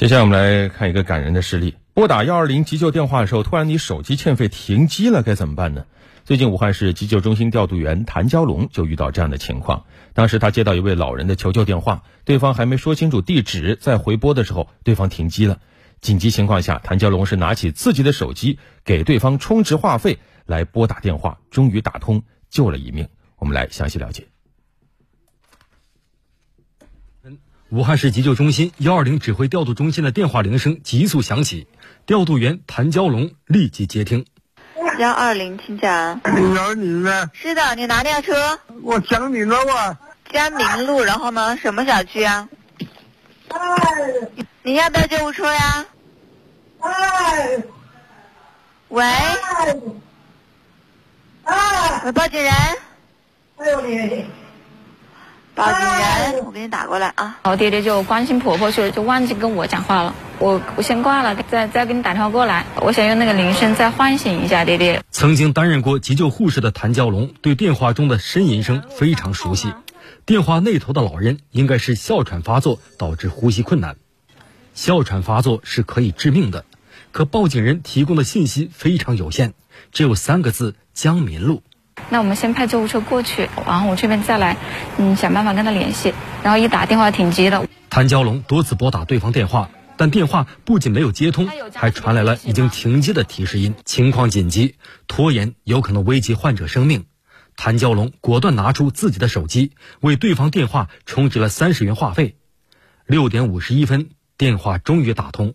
[0.00, 5.84] 接下来我们来看一个感人的事例：拨打幺二零急救电话的时候，突然你手机欠费停机了，该怎么办呢？
[6.24, 9.84] 最近武汉市急救中心调度员谭蛟龙就遇到这样的情况。
[10.14, 15.58] 当时他接到一位老人的求救电话，对方还没说清楚地址，在回拨的时候，对方停机了。
[16.00, 23.06] 紧急情况下，谭蛟龙是拿起自己的手机给对方充值话费来拨打电话，终于打通，救了一命。
[23.36, 24.28] 我们来详细了解。
[27.70, 31.68] 武汉市急救中心幺二零指挥调度中心的电话铃声急速响起，
[32.04, 34.26] 调度员谭娇龙立即接听。
[34.98, 36.20] 幺二零，请讲。
[36.36, 37.30] 你找你呢？
[37.32, 38.58] 是的，你哪辆车？
[38.82, 39.96] 我想你了我。
[40.32, 41.56] 江明路，然后呢？
[41.58, 42.48] 什么小区啊？
[43.48, 43.58] 哎。
[44.64, 45.86] 你要不要救护车呀？
[46.80, 47.62] 哎。
[48.88, 49.04] 喂。
[51.44, 52.02] 哎。
[52.04, 52.52] 喂，报警人。
[53.58, 54.26] 哎呦你。
[55.60, 57.38] 报警人，我给你打过来啊。
[57.44, 60.14] 我爹爹就关心婆婆去了，就忘记跟我讲话了。
[60.38, 62.64] 我我先挂了，再再给你打电话过来。
[62.76, 65.02] 我想用那个铃声再唤醒一下爹爹。
[65.10, 69.70] 曾经担任过急救护士的谭娇龙对电话中的呻吟声非常熟悉。
[70.24, 73.96] 电话那头的老人应该是哮喘发作导致呼吸困难。
[74.74, 76.64] 哮喘发作是可以致命的，
[77.12, 79.52] 可报警人提供的信息非常有限，
[79.92, 81.62] 只有三个字：江民路。
[82.10, 84.56] 那我们先派救护车过去，然后我这边再来，
[84.98, 86.12] 嗯，想办法跟他联系。
[86.42, 87.64] 然后一打电话停机了。
[87.88, 93.74] 谭蛟龙多次拨打对方电话，但电话不仅没有接通，还传来了已经停机的提示音。
[93.84, 94.74] 情况紧急，
[95.06, 97.06] 拖延有可能危及患者生命。
[97.56, 102.36] 谭蛟龙果断拿出自己的手机，为对方电话充值了三十元话费。
[103.06, 105.54] 六点五十一分，电话终于打通。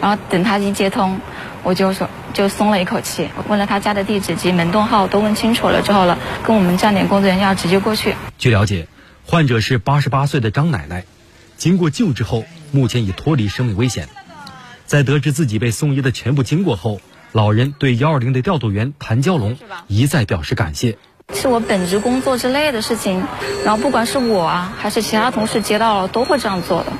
[0.00, 1.20] 然后等他一接通，
[1.66, 3.28] 我就说就松了一口气。
[3.48, 8.14] 问了他家的地址及门洞号，都问清楚了之后了，跟我们站点工作人员要直接过去。
[8.38, 8.86] 据了解，
[9.26, 11.02] 患者是八十八岁的张奶奶，
[11.56, 14.08] 经过救治后，目前已脱离生命危险。
[14.86, 17.00] 在得知自己被送医的全部经过后，
[17.32, 20.96] 老人对幺二零的调度员谭蛟龙一再表示感谢。
[21.34, 23.24] 是我本职工作之类的事情，
[23.64, 26.92] 然后不管是我啊，还是其他同事接到了，都会这样做的。